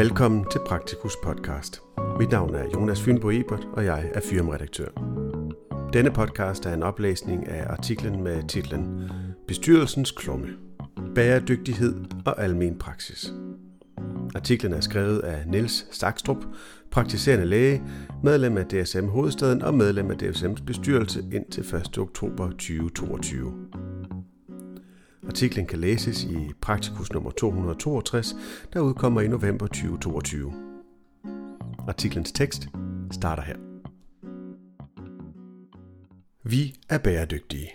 [0.00, 1.82] Velkommen til Praktikus podcast.
[2.18, 4.88] Mit navn er Jonas Fynbo Ebert, og jeg er firmaredaktør.
[5.92, 9.10] Denne podcast er en oplæsning af artiklen med titlen
[9.48, 10.48] Bestyrelsens klumme.
[11.14, 11.94] Bæredygtighed
[12.26, 13.32] og almen praksis.
[14.34, 16.44] Artiklen er skrevet af Niels Sakstrup,
[16.90, 17.82] praktiserende læge,
[18.22, 21.98] medlem af DSM Hovedstaden og medlem af DSM's bestyrelse indtil 1.
[21.98, 23.52] oktober 2022.
[25.26, 28.36] Artiklen kan læses i Praktikus nummer 262,
[28.72, 30.52] der udkommer i november 2022.
[31.88, 32.68] Artiklens tekst
[33.12, 33.56] starter her.
[36.42, 37.70] Vi er bæredygtige.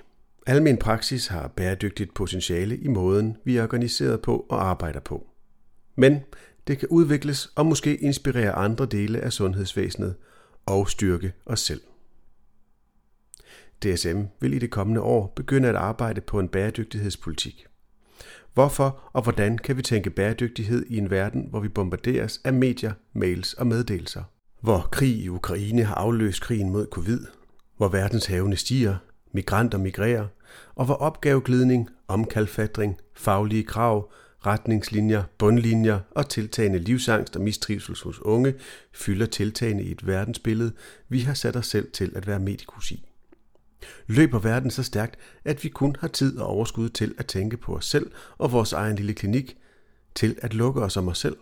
[0.48, 5.27] Almen praksis har bæredygtigt potentiale i måden, vi er organiseret på og arbejder på.
[5.96, 6.20] Men
[6.68, 10.16] det kan udvikles og måske inspirere andre dele af sundhedsvæsenet
[10.66, 11.82] og styrke os selv.
[13.84, 17.65] DSM vil i det kommende år begynde at arbejde på en bæredygtighedspolitik.
[18.54, 22.93] Hvorfor og hvordan kan vi tænke bæredygtighed i en verden, hvor vi bombarderes af medier,
[23.13, 24.23] mails og meddelelser?
[24.62, 27.20] Hvor krig i Ukraine har afløst krigen mod covid,
[27.77, 28.95] hvor verdenshavene stiger,
[29.34, 30.27] migranter migrerer,
[30.76, 34.12] og hvor opgaveglidning, omkalfatring, faglige krav,
[34.45, 38.54] retningslinjer, bundlinjer og tiltagende livsangst og mistrivsel hos unge
[38.93, 40.71] fylder tiltagende i et verdensbillede,
[41.10, 43.05] vi har sat os selv til at være medikus i.
[44.08, 47.76] Løber verden så stærkt, at vi kun har tid og overskud til at tænke på
[47.76, 49.58] os selv og vores egen lille klinik,
[50.16, 51.38] til at lukke os om os selv?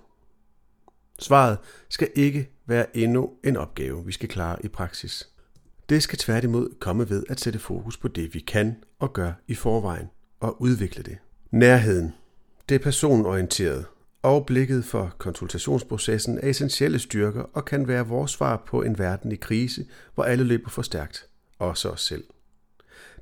[1.20, 1.58] Svaret
[1.90, 5.30] skal ikke være endnu en opgave, vi skal klare i praksis.
[5.90, 9.56] Det skal tværtimod komme ved at sætte fokus på det, vi kan og gør i
[9.56, 10.08] forvejen,
[10.40, 11.18] og udvikle det.
[11.52, 12.14] Nærheden.
[12.70, 13.86] Det er personorienteret,
[14.22, 19.32] og blikket for konsultationsprocessen er essentielle styrker og kan være vores svar på en verden
[19.32, 21.28] i krise, hvor alle løber for stærkt,
[21.60, 22.24] også os selv.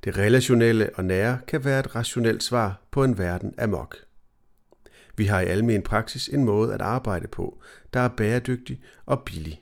[0.03, 3.97] Det relationelle og nære kan være et rationelt svar på en verden amok.
[5.17, 7.61] Vi har i almen praksis en måde at arbejde på,
[7.93, 9.61] der er bæredygtig og billig.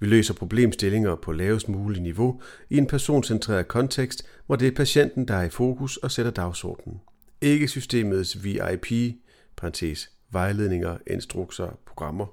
[0.00, 5.28] Vi løser problemstillinger på lavest mulig niveau i en personcentreret kontekst, hvor det er patienten,
[5.28, 7.00] der er i fokus og sætter dagsordenen.
[7.40, 9.16] Ikke systemets VIP,
[9.56, 12.26] parentes, vejledninger, instrukser, programmer,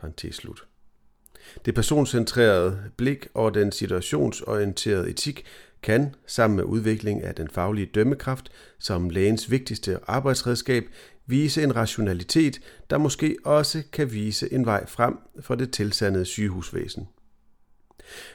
[0.00, 0.66] parentes slut.
[1.64, 5.44] Det personcentrerede blik og den situationsorienterede etik
[5.86, 10.84] kan, sammen med udvikling af den faglige dømmekraft som lægens vigtigste arbejdsredskab,
[11.26, 12.60] vise en rationalitet,
[12.90, 17.08] der måske også kan vise en vej frem for det tilsandede sygehusvæsen.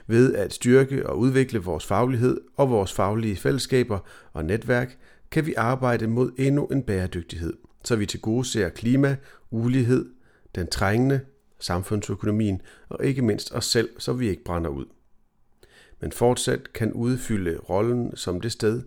[0.07, 3.99] Ved at styrke og udvikle vores faglighed og vores faglige fællesskaber
[4.33, 4.97] og netværk,
[5.31, 9.15] kan vi arbejde mod endnu en bæredygtighed, så vi til gode ser klima,
[9.51, 10.09] ulighed,
[10.55, 11.19] den trængende,
[11.59, 14.85] samfundsøkonomien og ikke mindst os selv, så vi ikke brænder ud.
[16.01, 18.83] Men fortsat kan udfylde rollen som det sted,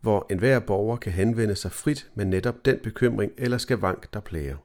[0.00, 4.56] hvor enhver borger kan henvende sig frit med netop den bekymring eller skavank, der plager.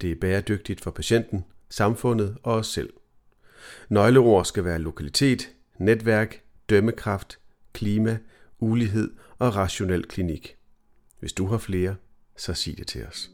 [0.00, 2.92] Det er bæredygtigt for patienten, samfundet og os selv.
[3.88, 7.38] Nøgleord skal være lokalitet, netværk, dømmekraft,
[7.72, 8.18] klima,
[8.58, 10.56] ulighed og rationel klinik.
[11.20, 11.96] Hvis du har flere,
[12.36, 13.30] så sig det til os.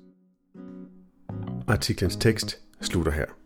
[1.69, 3.46] Artiklens tekst slutter her.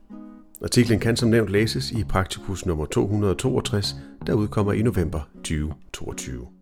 [0.64, 6.59] Artiklen kan som nævnt læses i Praktikus nummer 262, der udkommer i november 2022.